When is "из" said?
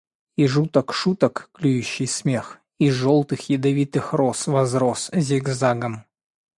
2.79-2.95